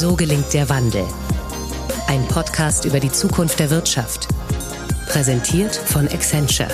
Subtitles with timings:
[0.00, 1.04] So gelingt der Wandel.
[2.06, 4.28] Ein Podcast über die Zukunft der Wirtschaft.
[5.08, 6.68] Präsentiert von Accenture.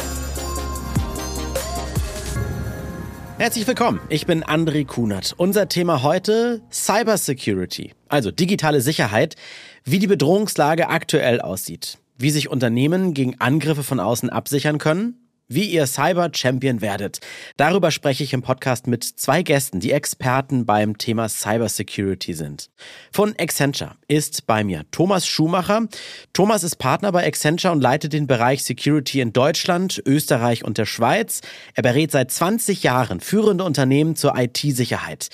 [3.38, 5.32] Herzlich willkommen, ich bin André Kunert.
[5.38, 9.36] Unser Thema heute Cybersecurity, also digitale Sicherheit,
[9.84, 15.64] wie die Bedrohungslage aktuell aussieht, wie sich Unternehmen gegen Angriffe von außen absichern können wie
[15.64, 17.20] ihr Cyber-Champion werdet.
[17.56, 22.70] Darüber spreche ich im Podcast mit zwei Gästen, die Experten beim Thema Cybersecurity sind.
[23.12, 25.86] Von Accenture ist bei mir Thomas Schumacher.
[26.32, 30.86] Thomas ist Partner bei Accenture und leitet den Bereich Security in Deutschland, Österreich und der
[30.86, 31.40] Schweiz.
[31.74, 35.28] Er berät seit 20 Jahren führende Unternehmen zur IT-Sicherheit.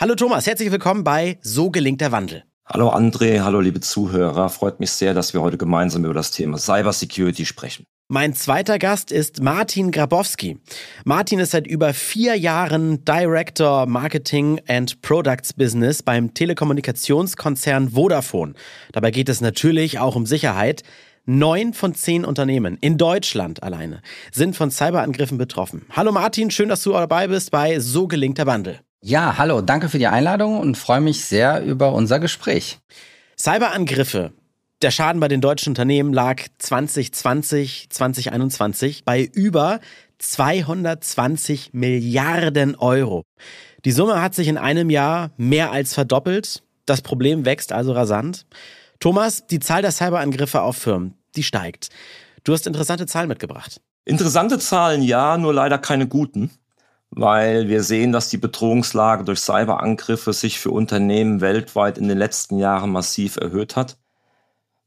[0.00, 2.44] Hallo Thomas, herzlich willkommen bei So gelingt der Wandel.
[2.64, 4.48] Hallo André, hallo liebe Zuhörer.
[4.48, 7.84] Freut mich sehr, dass wir heute gemeinsam über das Thema Cybersecurity sprechen.
[8.14, 10.58] Mein zweiter Gast ist Martin Grabowski.
[11.06, 18.52] Martin ist seit über vier Jahren Director Marketing and Products Business beim Telekommunikationskonzern Vodafone.
[18.92, 20.82] Dabei geht es natürlich auch um Sicherheit.
[21.24, 25.86] Neun von zehn Unternehmen in Deutschland alleine sind von Cyberangriffen betroffen.
[25.96, 28.80] Hallo Martin, schön, dass du dabei bist bei So gelingt der Wandel.
[29.00, 32.78] Ja, hallo, danke für die Einladung und freue mich sehr über unser Gespräch.
[33.38, 34.34] Cyberangriffe
[34.82, 39.80] der Schaden bei den deutschen Unternehmen lag 2020, 2021 bei über
[40.18, 43.22] 220 Milliarden Euro.
[43.84, 46.62] Die Summe hat sich in einem Jahr mehr als verdoppelt.
[46.86, 48.46] Das Problem wächst also rasant.
[48.98, 51.88] Thomas, die Zahl der Cyberangriffe auf Firmen, die steigt.
[52.44, 53.80] Du hast interessante Zahlen mitgebracht.
[54.04, 56.50] Interessante Zahlen, ja, nur leider keine guten,
[57.10, 62.58] weil wir sehen, dass die Bedrohungslage durch Cyberangriffe sich für Unternehmen weltweit in den letzten
[62.58, 63.96] Jahren massiv erhöht hat.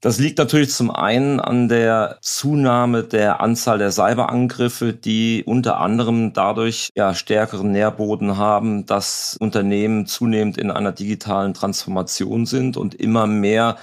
[0.02, 6.34] Das liegt natürlich zum einen an der Zunahme der Anzahl der Cyberangriffe, die unter anderem
[6.34, 13.26] dadurch ja stärkeren Nährboden haben, dass Unternehmen zunehmend in einer digitalen Transformation sind und immer
[13.26, 13.78] mehr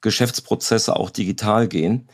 [0.00, 2.08] Geschäftsprozesse auch digital gehen.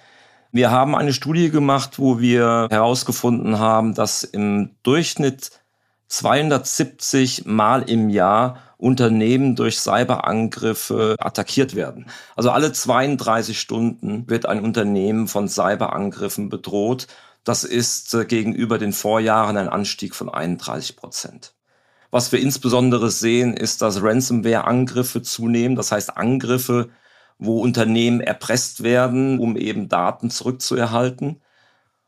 [0.52, 5.63] Wir haben eine Studie gemacht, wo wir herausgefunden haben, dass im Durchschnitt
[6.08, 12.06] 270 Mal im Jahr Unternehmen durch Cyberangriffe attackiert werden.
[12.36, 17.06] Also alle 32 Stunden wird ein Unternehmen von Cyberangriffen bedroht.
[17.44, 21.54] Das ist äh, gegenüber den Vorjahren ein Anstieg von 31 Prozent.
[22.10, 25.76] Was wir insbesondere sehen, ist, dass Ransomware-Angriffe zunehmen.
[25.76, 26.90] Das heißt Angriffe,
[27.38, 31.42] wo Unternehmen erpresst werden, um eben Daten zurückzuerhalten.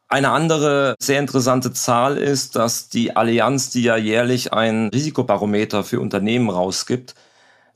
[0.08, 6.00] Eine andere sehr interessante Zahl ist, dass die Allianz, die ja jährlich ein Risikobarometer für
[6.00, 7.14] Unternehmen rausgibt,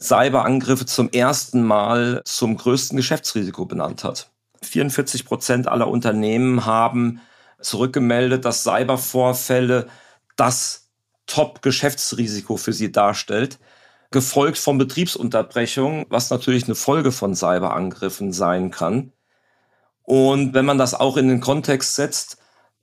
[0.00, 4.30] Cyberangriffe zum ersten Mal zum größten Geschäftsrisiko benannt hat.
[4.62, 7.20] 44 Prozent aller Unternehmen haben
[7.60, 9.88] zurückgemeldet, dass Cybervorfälle
[10.36, 10.88] das
[11.26, 13.58] Top-Geschäftsrisiko für sie darstellt,
[14.10, 19.12] gefolgt von Betriebsunterbrechung, was natürlich eine Folge von Cyberangriffen sein kann.
[20.10, 22.38] Und wenn man das auch in den Kontext setzt,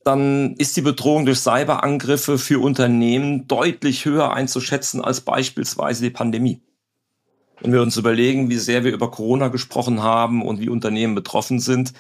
[0.06, 6.62] dann ist die Bedrohung durch Cyberangriffe für Unternehmen deutlich höher einzuschätzen als beispielsweise die Pandemie.
[7.60, 11.60] Wenn wir uns überlegen, wie sehr wir über Corona gesprochen haben und wie Unternehmen betroffen
[11.60, 11.92] sind,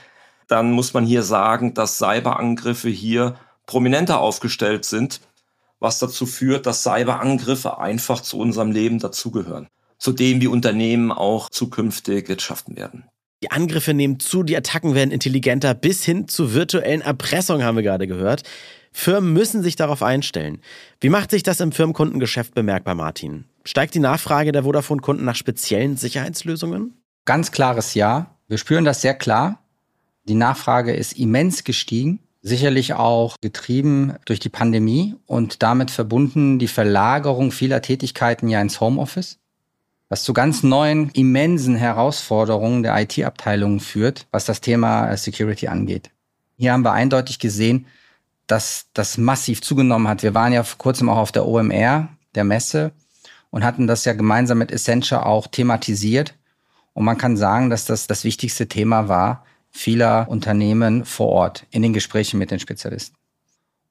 [0.47, 3.35] dann muss man hier sagen, dass Cyberangriffe hier
[3.65, 5.19] prominenter aufgestellt sind,
[5.81, 9.67] was dazu führt, dass Cyberangriffe einfach zu unserem Leben dazugehören,
[9.97, 13.09] zu dem wie Unternehmen auch zukünftig wirtschaften werden.
[13.43, 17.83] Die Angriffe nehmen zu, die Attacken werden intelligenter, bis hin zu virtuellen Erpressungen haben wir
[17.83, 18.41] gerade gehört.
[18.91, 20.59] Firmen müssen sich darauf einstellen.
[20.99, 23.45] Wie macht sich das im Firmenkundengeschäft bemerkbar, Martin?
[23.63, 26.95] Steigt die Nachfrage der Vodafone-Kunden nach speziellen Sicherheitslösungen?
[27.25, 28.33] Ganz klares Ja.
[28.47, 29.59] Wir spüren das sehr klar.
[30.23, 32.19] Die Nachfrage ist immens gestiegen.
[32.41, 38.79] Sicherlich auch getrieben durch die Pandemie und damit verbunden die Verlagerung vieler Tätigkeiten ja ins
[38.79, 39.37] Homeoffice
[40.09, 46.11] was zu ganz neuen, immensen Herausforderungen der IT-Abteilungen führt, was das Thema äh, Security angeht.
[46.57, 47.85] Hier haben wir eindeutig gesehen,
[48.47, 50.23] dass das massiv zugenommen hat.
[50.23, 52.91] Wir waren ja vor kurzem auch auf der OMR, der Messe,
[53.49, 56.35] und hatten das ja gemeinsam mit Essentia auch thematisiert.
[56.93, 61.81] Und man kann sagen, dass das das wichtigste Thema war vieler Unternehmen vor Ort in
[61.81, 63.15] den Gesprächen mit den Spezialisten.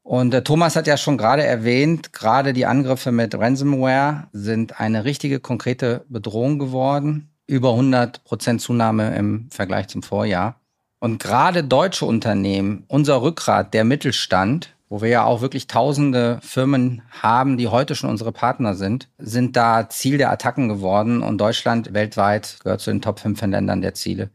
[0.06, 5.05] Und äh, Thomas hat ja schon gerade erwähnt, gerade die Angriffe mit Ransomware sind eine
[5.05, 7.32] richtige konkrete Bedrohung geworden.
[7.49, 10.61] Über 100 Prozent Zunahme im Vergleich zum Vorjahr.
[11.00, 17.02] Und gerade deutsche Unternehmen, unser Rückgrat, der Mittelstand, wo wir ja auch wirklich tausende Firmen
[17.11, 21.20] haben, die heute schon unsere Partner sind, sind da Ziel der Attacken geworden.
[21.20, 24.31] Und Deutschland weltweit gehört zu den Top 15 Ländern der Ziele.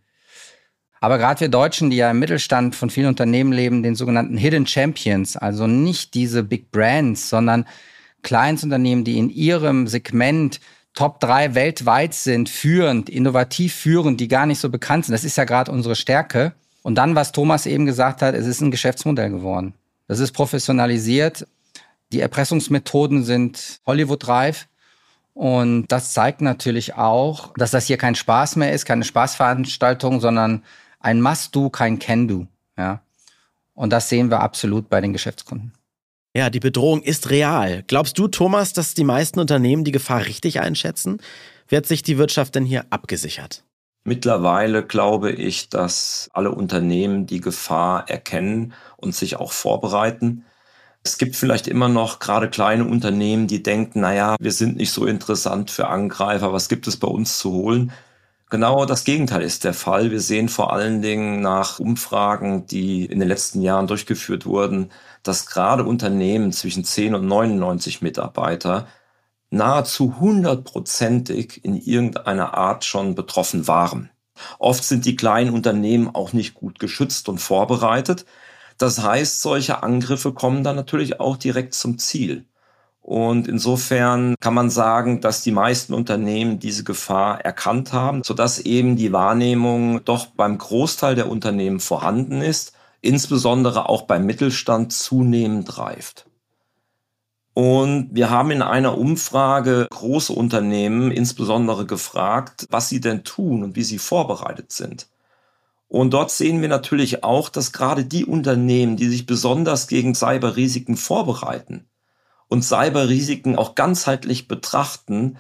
[1.02, 4.68] Aber gerade wir Deutschen, die ja im Mittelstand von vielen Unternehmen leben, den sogenannten Hidden
[4.68, 7.66] Champions, also nicht diese Big Brands, sondern
[8.22, 10.60] Kleinsunternehmen, die in ihrem Segment
[10.94, 15.14] Top 3 weltweit sind, führend, innovativ führend, die gar nicht so bekannt sind.
[15.14, 16.54] Das ist ja gerade unsere Stärke.
[16.84, 19.74] Und dann, was Thomas eben gesagt hat, es ist ein Geschäftsmodell geworden.
[20.08, 21.48] Das ist professionalisiert.
[22.12, 24.68] Die Erpressungsmethoden sind Hollywood-reif.
[25.34, 30.62] Und das zeigt natürlich auch, dass das hier kein Spaß mehr ist, keine Spaßveranstaltung, sondern
[31.02, 32.48] ein Must-Do, kein Can-Do.
[32.78, 33.02] Ja.
[33.74, 35.74] Und das sehen wir absolut bei den Geschäftskunden.
[36.34, 37.84] Ja, die Bedrohung ist real.
[37.88, 41.22] Glaubst du, Thomas, dass die meisten Unternehmen die Gefahr richtig einschätzen?
[41.68, 43.64] Wird sich die Wirtschaft denn hier abgesichert?
[44.04, 50.46] Mittlerweile glaube ich, dass alle Unternehmen die Gefahr erkennen und sich auch vorbereiten.
[51.04, 55.06] Es gibt vielleicht immer noch gerade kleine Unternehmen, die denken, naja, wir sind nicht so
[55.06, 57.92] interessant für Angreifer, was gibt es bei uns zu holen?
[58.52, 60.12] Genau das Gegenteil ist der Fall.
[60.12, 64.92] Wir sehen vor allen Dingen nach Umfragen, die in den letzten Jahren durchgeführt wurden,
[65.24, 68.88] dass gerade Unternehmen zwischen 10 und 99 Mitarbeiter
[69.52, 74.12] nahezu hundertprozentig in irgendeiner Art schon betroffen waren.
[74.60, 78.26] Oft sind die kleinen Unternehmen auch nicht gut geschützt und vorbereitet.
[78.78, 82.46] Das heißt, solche Angriffe kommen dann natürlich auch direkt zum Ziel.
[83.02, 88.96] Und insofern kann man sagen, dass die meisten Unternehmen diese Gefahr erkannt haben, sodass eben
[88.96, 96.28] die Wahrnehmung doch beim Großteil der Unternehmen vorhanden ist, insbesondere auch beim Mittelstand zunehmend reift.
[97.54, 103.76] Und wir haben in einer Umfrage große Unternehmen insbesondere gefragt, was sie denn tun und
[103.76, 105.08] wie sie vorbereitet sind.
[105.90, 110.96] Und dort sehen wir natürlich auch, dass gerade die Unternehmen, die sich besonders gegen Cyberrisiken
[110.96, 111.88] vorbereiten,
[112.52, 115.38] und Cyberrisiken auch ganzheitlich betrachten,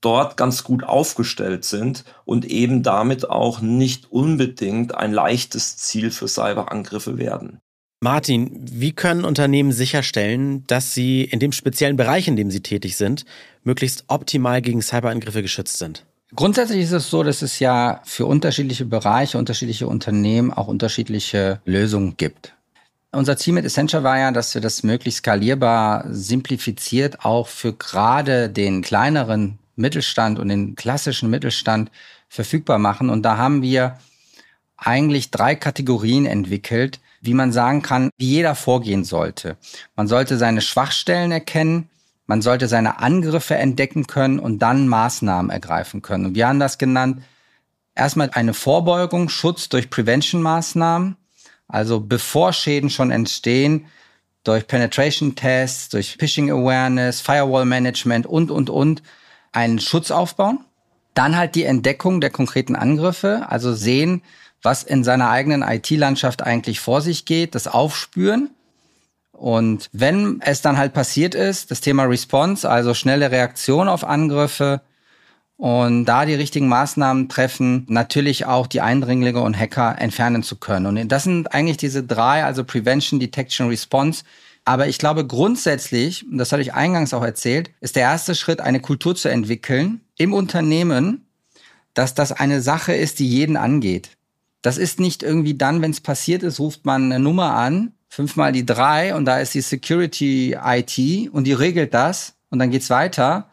[0.00, 6.28] dort ganz gut aufgestellt sind und eben damit auch nicht unbedingt ein leichtes Ziel für
[6.28, 7.58] Cyberangriffe werden.
[8.00, 12.96] Martin, wie können Unternehmen sicherstellen, dass sie in dem speziellen Bereich, in dem sie tätig
[12.96, 13.24] sind,
[13.64, 16.04] möglichst optimal gegen Cyberangriffe geschützt sind?
[16.34, 22.16] Grundsätzlich ist es so, dass es ja für unterschiedliche Bereiche, unterschiedliche Unternehmen auch unterschiedliche Lösungen
[22.16, 22.54] gibt.
[23.14, 28.48] Unser Ziel mit Essentia war ja, dass wir das möglichst skalierbar, simplifiziert auch für gerade
[28.48, 31.90] den kleineren Mittelstand und den klassischen Mittelstand
[32.28, 33.10] verfügbar machen.
[33.10, 33.98] Und da haben wir
[34.78, 39.58] eigentlich drei Kategorien entwickelt, wie man sagen kann, wie jeder vorgehen sollte.
[39.94, 41.90] Man sollte seine Schwachstellen erkennen,
[42.26, 46.24] man sollte seine Angriffe entdecken können und dann Maßnahmen ergreifen können.
[46.24, 47.22] Und wir haben das genannt,
[47.94, 51.16] erstmal eine Vorbeugung, Schutz durch Prevention-Maßnahmen.
[51.72, 53.86] Also bevor Schäden schon entstehen,
[54.44, 59.02] durch Penetration Tests, durch Phishing Awareness, Firewall Management und, und, und,
[59.52, 60.60] einen Schutz aufbauen.
[61.14, 64.22] Dann halt die Entdeckung der konkreten Angriffe, also sehen,
[64.62, 68.50] was in seiner eigenen IT-Landschaft eigentlich vor sich geht, das Aufspüren.
[69.32, 74.82] Und wenn es dann halt passiert ist, das Thema Response, also schnelle Reaktion auf Angriffe,
[75.62, 80.86] und da die richtigen Maßnahmen treffen, natürlich auch die Eindringlinge und Hacker entfernen zu können.
[80.86, 84.24] Und das sind eigentlich diese drei, also Prevention, Detection, Response.
[84.64, 88.60] Aber ich glaube grundsätzlich, und das hatte ich eingangs auch erzählt, ist der erste Schritt,
[88.60, 91.26] eine Kultur zu entwickeln im Unternehmen,
[91.94, 94.16] dass das eine Sache ist, die jeden angeht.
[94.62, 98.50] Das ist nicht irgendwie dann, wenn es passiert ist, ruft man eine Nummer an, fünfmal
[98.50, 102.90] die drei und da ist die Security IT und die regelt das und dann geht's
[102.90, 103.46] weiter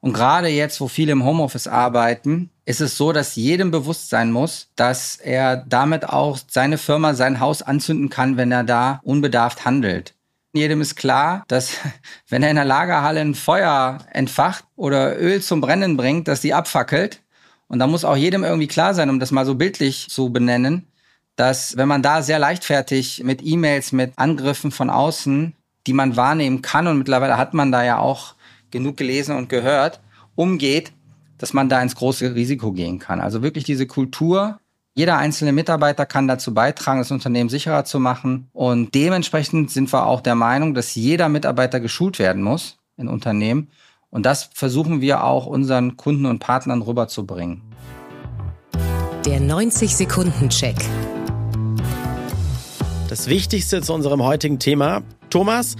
[0.00, 4.32] und gerade jetzt, wo viele im Homeoffice arbeiten, ist es so, dass jedem bewusst sein
[4.32, 9.64] muss, dass er damit auch seine Firma, sein Haus anzünden kann, wenn er da unbedarft
[9.66, 10.14] handelt.
[10.52, 11.72] Jedem ist klar, dass
[12.28, 16.54] wenn er in der Lagerhalle ein Feuer entfacht oder Öl zum Brennen bringt, dass die
[16.54, 17.20] abfackelt.
[17.68, 20.86] Und da muss auch jedem irgendwie klar sein, um das mal so bildlich zu benennen,
[21.36, 25.54] dass wenn man da sehr leichtfertig mit E-Mails, mit Angriffen von außen,
[25.86, 28.34] die man wahrnehmen kann, und mittlerweile hat man da ja auch
[28.70, 30.00] genug gelesen und gehört,
[30.34, 30.92] umgeht,
[31.38, 33.20] dass man da ins große Risiko gehen kann.
[33.20, 34.58] Also wirklich diese Kultur,
[34.94, 38.48] jeder einzelne Mitarbeiter kann dazu beitragen, das Unternehmen sicherer zu machen.
[38.52, 43.68] Und dementsprechend sind wir auch der Meinung, dass jeder Mitarbeiter geschult werden muss in Unternehmen.
[44.10, 47.62] Und das versuchen wir auch unseren Kunden und Partnern rüberzubringen.
[49.24, 50.76] Der 90-Sekunden-Check.
[53.08, 55.02] Das Wichtigste zu unserem heutigen Thema.
[55.30, 55.76] Thomas,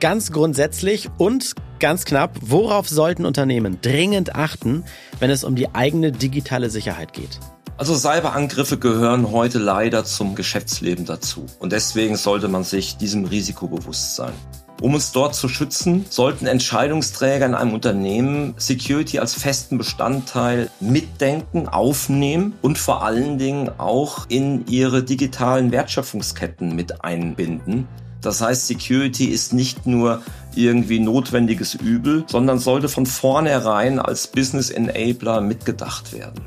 [0.00, 4.84] ganz grundsätzlich und Ganz knapp, worauf sollten Unternehmen dringend achten,
[5.20, 7.38] wenn es um die eigene digitale Sicherheit geht?
[7.76, 11.46] Also Cyberangriffe gehören heute leider zum Geschäftsleben dazu.
[11.60, 14.32] Und deswegen sollte man sich diesem Risiko bewusst sein.
[14.80, 21.68] Um uns dort zu schützen, sollten Entscheidungsträger in einem Unternehmen Security als festen Bestandteil mitdenken,
[21.68, 27.86] aufnehmen und vor allen Dingen auch in ihre digitalen Wertschöpfungsketten mit einbinden.
[28.20, 30.22] Das heißt, Security ist nicht nur
[30.54, 36.44] irgendwie notwendiges Übel, sondern sollte von vornherein als Business Enabler mitgedacht werden.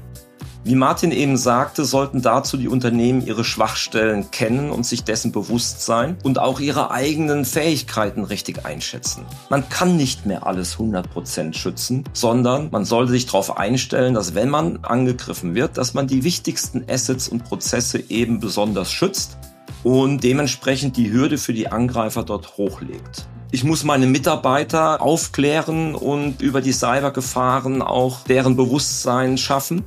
[0.63, 5.83] Wie Martin eben sagte, sollten dazu die Unternehmen ihre Schwachstellen kennen und sich dessen bewusst
[5.83, 9.25] sein und auch ihre eigenen Fähigkeiten richtig einschätzen.
[9.49, 14.49] Man kann nicht mehr alles 100% schützen, sondern man sollte sich darauf einstellen, dass wenn
[14.49, 19.39] man angegriffen wird, dass man die wichtigsten Assets und Prozesse eben besonders schützt
[19.83, 23.27] und dementsprechend die Hürde für die Angreifer dort hochlegt.
[23.53, 29.83] Ich muss meine Mitarbeiter aufklären und über die Cybergefahren auch deren Bewusstsein schaffen.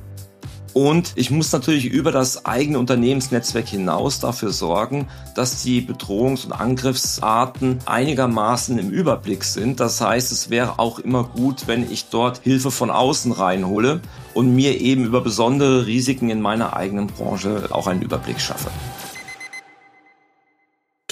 [0.75, 6.51] Und ich muss natürlich über das eigene Unternehmensnetzwerk hinaus dafür sorgen, dass die Bedrohungs- und
[6.51, 9.79] Angriffsarten einigermaßen im Überblick sind.
[9.79, 14.01] Das heißt, es wäre auch immer gut, wenn ich dort Hilfe von außen reinhole
[14.33, 18.69] und mir eben über besondere Risiken in meiner eigenen Branche auch einen Überblick schaffe.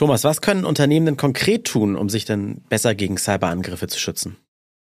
[0.04, 4.36] Thomas, was können Unternehmen denn konkret tun, um sich denn besser gegen Cyberangriffe zu schützen?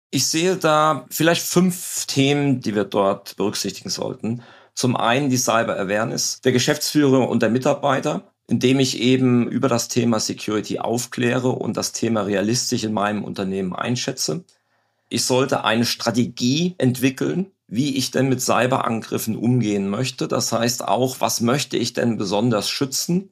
[0.09, 4.41] Ich sehe da vielleicht fünf Themen, die wir dort berücksichtigen sollten.
[4.73, 9.89] Zum einen die Cyber Awareness der Geschäftsführer und der Mitarbeiter, indem ich eben über das
[9.89, 14.43] Thema Security aufkläre und das Thema realistisch in meinem Unternehmen einschätze.
[15.07, 20.27] Ich sollte eine Strategie entwickeln, wie ich denn mit Cyberangriffen umgehen möchte.
[20.27, 23.29] Das heißt auch, was möchte ich denn besonders schützen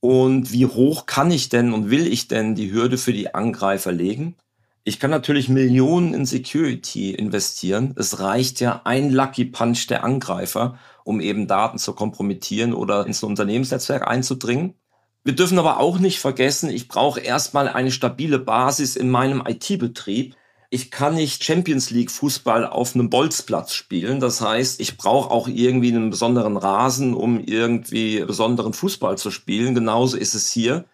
[0.00, 3.92] und wie hoch kann ich denn und will ich denn die Hürde für die Angreifer
[3.92, 4.36] legen.
[4.82, 7.94] Ich kann natürlich Millionen in Security investieren.
[7.96, 13.22] Es reicht ja ein Lucky Punch der Angreifer, um eben Daten zu kompromittieren oder ins
[13.22, 14.74] Unternehmensnetzwerk einzudringen.
[15.22, 20.34] Wir dürfen aber auch nicht vergessen, ich brauche erstmal eine stabile Basis in meinem IT-Betrieb.
[20.72, 24.20] Ich kann nicht Champions League Fußball auf einem Bolzplatz spielen.
[24.20, 29.74] Das heißt, ich brauche auch irgendwie einen besonderen Rasen, um irgendwie besonderen Fußball zu spielen.
[29.74, 30.84] Genauso ist es hier.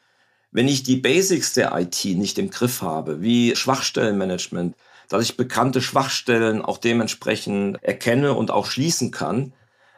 [0.50, 4.74] Wenn ich die Basics der IT nicht im Griff habe, wie Schwachstellenmanagement,
[5.08, 9.52] dass ich bekannte Schwachstellen auch dementsprechend erkenne und auch schließen kann,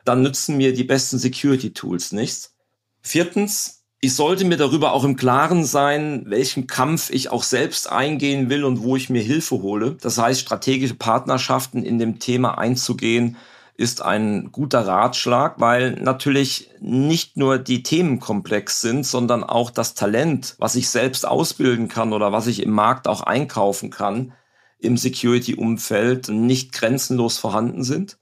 [0.04, 2.56] dann nützen mir die besten Security-Tools nichts.
[3.00, 8.48] Viertens, ich sollte mir darüber auch im Klaren sein, welchen Kampf ich auch selbst eingehen
[8.48, 9.96] will und wo ich mir Hilfe hole.
[10.00, 13.36] Das heißt, strategische Partnerschaften in dem Thema einzugehen,
[13.74, 19.94] ist ein guter Ratschlag, weil natürlich nicht nur die Themen komplex sind, sondern auch das
[19.94, 24.32] Talent, was ich selbst ausbilden kann oder was ich im Markt auch einkaufen kann,
[24.78, 28.18] im Security-Umfeld nicht grenzenlos vorhanden sind.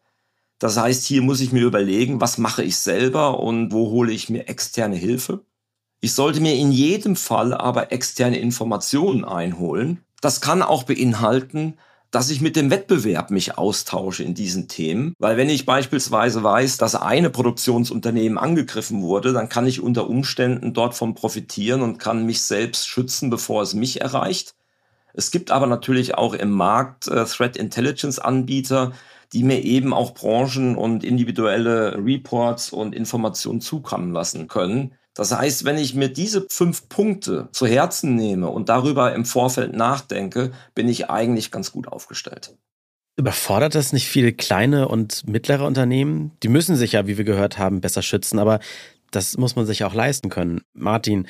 [0.59, 4.29] Das heißt, hier muss ich mir überlegen, was mache ich selber und wo hole ich
[4.31, 5.45] mir externe Hilfe.
[6.07, 10.05] Ich sollte mir in jedem Fall aber externe Informationen einholen.
[10.21, 11.79] Das kann auch beinhalten,
[12.13, 15.15] dass ich mit dem Wettbewerb mich austausche in diesen Themen.
[15.19, 20.75] Weil wenn ich beispielsweise weiß, dass eine Produktionsunternehmen angegriffen wurde, dann kann ich unter Umständen
[20.75, 24.55] dort von profitieren und kann mich selbst schützen, bevor es mich erreicht.
[25.13, 28.93] Es gibt aber natürlich auch im Markt äh, Threat Intelligence Anbieter,
[29.33, 34.95] die mir eben auch Branchen und individuelle Reports und Informationen zukommen lassen können.
[35.17, 39.75] Das heißt, wenn ich mir diese fünf Punkte zu Herzen nehme und darüber im Vorfeld
[39.75, 42.55] nachdenke, bin ich eigentlich ganz gut aufgestellt.
[43.17, 46.33] Überfordert das nicht viele kleine und mittlere Unternehmen?
[46.43, 48.61] Die müssen sich ja, wie wir gehört haben, besser schützen, aber
[49.11, 50.61] das muss man sich auch leisten können.
[50.75, 51.27] Martin,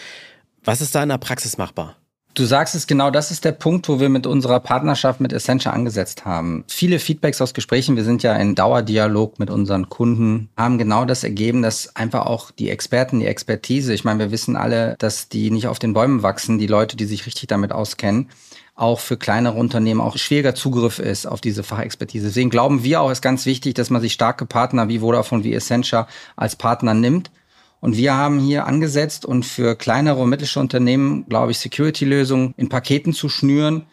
[0.64, 1.96] was ist da in der Praxis machbar?
[2.36, 5.72] Du sagst es genau, das ist der Punkt, wo wir mit unserer Partnerschaft mit Essentia
[5.72, 6.64] angesetzt haben.
[6.68, 11.24] Viele Feedbacks aus Gesprächen, wir sind ja in Dauerdialog mit unseren Kunden, haben genau das
[11.24, 15.50] ergeben, dass einfach auch die Experten, die Expertise, ich meine, wir wissen alle, dass die
[15.50, 18.28] nicht auf den Bäumen wachsen, die Leute, die sich richtig damit auskennen,
[18.74, 22.26] auch für kleinere Unternehmen auch schwieriger Zugriff ist auf diese Fachexpertise.
[22.26, 25.54] Deswegen glauben wir auch, ist ganz wichtig, dass man sich starke Partner wie Vodafone, wie
[25.54, 27.30] Essentia als Partner nimmt
[27.80, 32.68] und wir haben hier angesetzt und für kleinere und mittlere Unternehmen, glaube ich, Security-Lösungen in
[32.68, 33.84] Paketen zu schnüren,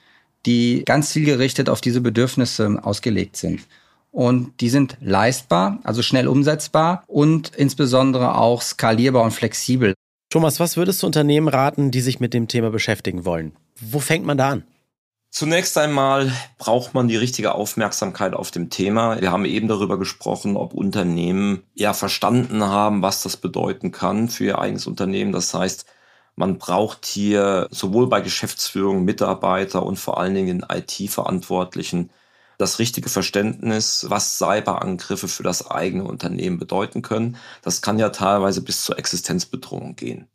[0.45, 3.61] die ganz zielgerichtet auf diese Bedürfnisse ausgelegt sind.
[4.11, 9.93] Und die sind leistbar, also schnell umsetzbar und insbesondere auch skalierbar und flexibel.
[10.29, 13.53] Thomas, was würdest du Unternehmen raten, die sich mit dem Thema beschäftigen wollen?
[13.79, 14.63] Wo fängt man da an?
[15.35, 19.19] Zunächst einmal braucht man die richtige Aufmerksamkeit auf dem Thema.
[19.19, 24.43] Wir haben eben darüber gesprochen, ob Unternehmen ja verstanden haben, was das bedeuten kann für
[24.43, 25.31] ihr eigenes Unternehmen.
[25.31, 25.87] Das heißt,
[26.35, 32.11] man braucht hier sowohl bei Geschäftsführung, Mitarbeiter und vor allen Dingen IT-Verantwortlichen
[32.59, 37.37] das richtige Verständnis, was Cyberangriffe für das eigene Unternehmen bedeuten können.
[37.63, 40.27] Das kann ja teilweise bis zur Existenzbedrohung gehen.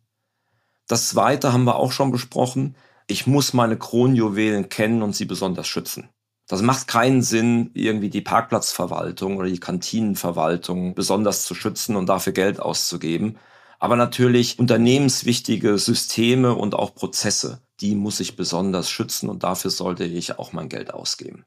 [0.89, 2.75] Das Zweite haben wir auch schon besprochen
[3.09, 6.11] ich muss meine Kronjuwelen kennen und sie besonders schützen.
[6.47, 12.33] Das macht keinen Sinn, irgendwie die Parkplatzverwaltung oder die Kantinenverwaltung besonders zu schützen und dafür
[12.33, 13.39] Geld auszugeben.
[13.79, 20.05] Aber natürlich unternehmenswichtige Systeme und auch Prozesse, die muss ich besonders schützen und dafür sollte
[20.05, 21.45] ich auch mein Geld ausgeben.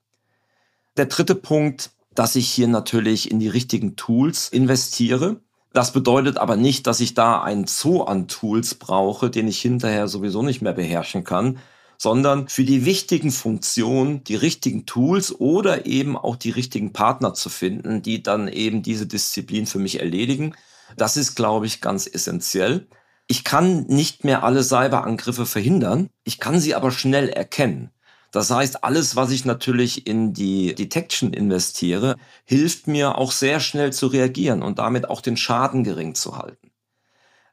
[0.98, 5.42] Der dritte Punkt, dass ich hier natürlich in die richtigen Tools investiere.
[5.74, 10.08] Das bedeutet aber nicht, dass ich da einen Zoo an Tools brauche, den ich hinterher
[10.08, 11.60] sowieso nicht mehr beherrschen kann,
[11.98, 17.50] sondern für die wichtigen Funktionen die richtigen Tools oder eben auch die richtigen Partner zu
[17.50, 20.56] finden, die dann eben diese Disziplin für mich erledigen.
[20.98, 22.88] Das ist, glaube ich, ganz essentiell.
[23.28, 27.92] Ich kann nicht mehr alle Cyberangriffe verhindern, ich kann sie aber schnell erkennen.
[28.32, 33.92] Das heißt, alles, was ich natürlich in die Detection investiere, hilft mir auch sehr schnell
[33.92, 36.72] zu reagieren und damit auch den Schaden gering zu halten.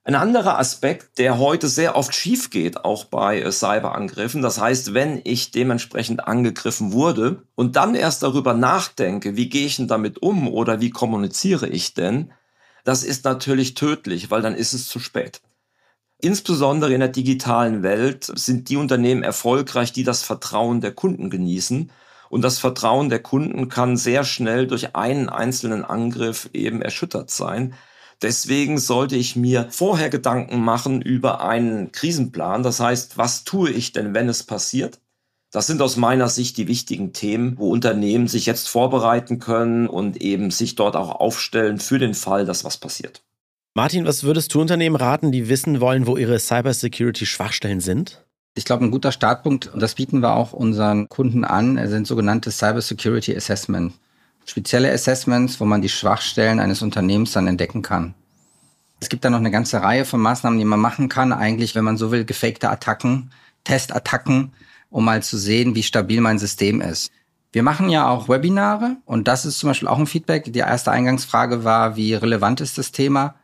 [0.08, 4.94] Ein anderer Aspekt, der heute sehr oft schief geht, auch bei äh, Cyberangriffen, das heißt,
[4.94, 10.22] wenn ich dementsprechend angegriffen wurde und dann erst darüber nachdenke, wie gehe ich denn damit
[10.22, 12.32] um oder wie kommuniziere ich denn,
[12.84, 15.42] das ist natürlich tödlich, weil dann ist es zu spät.
[16.20, 21.92] Insbesondere in der digitalen Welt sind die Unternehmen erfolgreich, die das Vertrauen der Kunden genießen.
[22.28, 27.74] Und das Vertrauen der Kunden kann sehr schnell durch einen einzelnen Angriff eben erschüttert sein.
[28.20, 32.64] Deswegen sollte ich mir vorher Gedanken machen über einen Krisenplan.
[32.64, 35.00] Das heißt, was tue ich denn, wenn es passiert?
[35.52, 40.20] Das sind aus meiner Sicht die wichtigen Themen, wo Unternehmen sich jetzt vorbereiten können und
[40.20, 43.22] eben sich dort auch aufstellen für den Fall, dass was passiert.
[43.78, 48.24] Martin, was würdest du Unternehmen raten, die wissen wollen, wo ihre Cybersecurity-Schwachstellen sind?
[48.56, 52.50] Ich glaube, ein guter Startpunkt, und das bieten wir auch unseren Kunden an, sind sogenannte
[52.50, 53.92] Cybersecurity Assessment.
[54.46, 58.14] Spezielle Assessments, wo man die Schwachstellen eines Unternehmens dann entdecken kann.
[58.98, 61.32] Es gibt da noch eine ganze Reihe von Maßnahmen, die man machen kann.
[61.32, 63.30] Eigentlich, wenn man so will, gefakte Attacken,
[63.62, 64.54] Testattacken,
[64.90, 67.12] um mal zu sehen, wie stabil mein System ist.
[67.52, 70.52] Wir machen ja auch Webinare und das ist zum Beispiel auch ein Feedback.
[70.52, 73.36] Die erste Eingangsfrage war, wie relevant ist das Thema?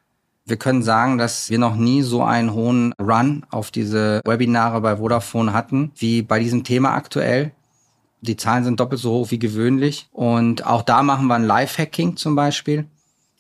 [0.47, 4.99] Wir können sagen, dass wir noch nie so einen hohen Run auf diese Webinare bei
[4.99, 7.53] Vodafone hatten, wie bei diesem Thema aktuell.
[8.21, 10.07] Die Zahlen sind doppelt so hoch wie gewöhnlich.
[10.13, 12.87] Und auch da machen wir ein Live-Hacking zum Beispiel.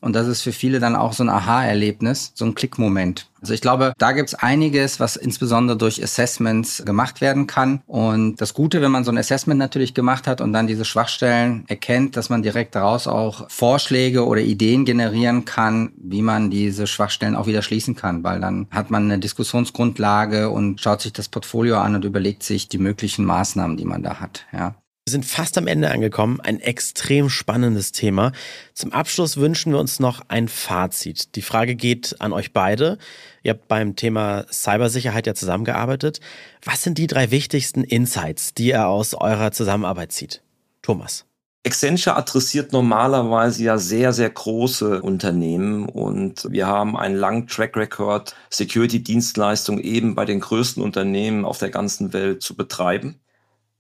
[0.04, 3.30] Und das ist für viele dann auch so ein Aha-Erlebnis, so ein Klickmoment.
[3.40, 7.80] Also ich glaube, da gibt's einiges, was insbesondere durch Assessments gemacht werden kann.
[7.86, 11.64] Und das Gute, wenn man so ein Assessment natürlich gemacht hat und dann diese Schwachstellen
[11.69, 17.34] erkennt, dass man direkt daraus auch Vorschläge oder Ideen generieren kann, wie man diese Schwachstellen
[17.34, 21.78] auch wieder schließen kann, weil dann hat man eine Diskussionsgrundlage und schaut sich das Portfolio
[21.78, 24.45] an und überlegt sich die möglichen Maßnahmen, die man da hat.
[24.52, 24.75] Ja.
[25.06, 26.40] Wir sind fast am Ende angekommen.
[26.40, 28.32] Ein extrem spannendes Thema.
[28.73, 31.36] Zum Abschluss wünschen wir uns noch ein Fazit.
[31.36, 32.97] Die Frage geht an euch beide.
[33.43, 36.21] Ihr habt beim Thema Cybersicherheit ja zusammengearbeitet.
[36.64, 40.40] Was sind die drei wichtigsten Insights, die ihr aus eurer Zusammenarbeit zieht?
[40.80, 41.26] Thomas.
[41.67, 48.34] Accenture adressiert normalerweise ja sehr, sehr große Unternehmen und wir haben einen langen Track Record,
[48.49, 53.21] Security-Dienstleistungen eben bei den größten Unternehmen auf der ganzen Welt zu betreiben.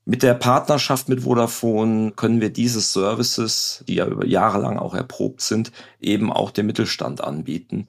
[0.06, 4.94] Mit der Partnerschaft mit Vodafone können wir diese Services, die ja über Jahre lang auch
[4.94, 7.88] erprobt sind, eben auch dem Mittelstand anbieten.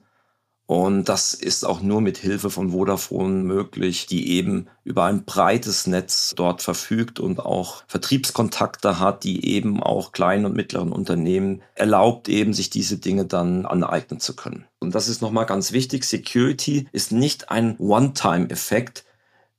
[0.64, 5.86] Und das ist auch nur mit Hilfe von Vodafone möglich, die eben über ein breites
[5.86, 12.30] Netz dort verfügt und auch Vertriebskontakte hat, die eben auch kleinen und mittleren Unternehmen erlaubt,
[12.30, 14.64] eben sich diese Dinge dann aneignen zu können.
[14.80, 16.04] Und das ist nochmal ganz wichtig.
[16.04, 19.04] Security ist nicht ein One-Time-Effekt,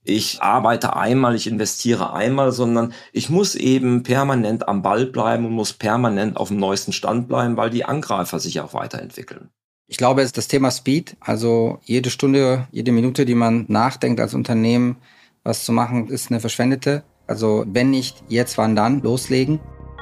[0.07, 5.51] ich arbeite einmal, ich investiere einmal, sondern ich muss eben permanent am Ball bleiben und
[5.51, 9.49] muss permanent auf dem neuesten Stand bleiben, weil die Angreifer sich auch weiterentwickeln.
[9.87, 14.19] Ich glaube, es ist das Thema Speed, also jede Stunde, jede Minute, die man nachdenkt
[14.19, 14.97] als Unternehmen,
[15.43, 17.03] was zu machen, ist eine verschwendete.
[17.25, 19.59] Also wenn nicht jetzt, wann dann, loslegen.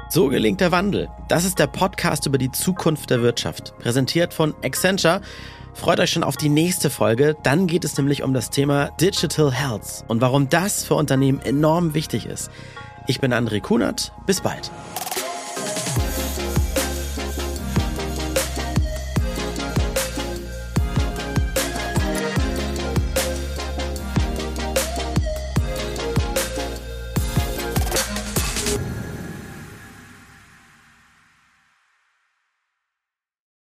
[0.10, 1.10] So gelingt der Wandel.
[1.28, 5.22] Das ist der Podcast über die Zukunft der Wirtschaft, präsentiert von Accenture
[5.76, 7.36] Freut euch schon auf die nächste Folge.
[7.44, 11.94] Dann geht es nämlich um das Thema Digital Health und warum das für Unternehmen enorm
[11.94, 12.50] wichtig ist.
[13.08, 14.14] Ich bin André Kunert.
[14.26, 14.72] Bis bald.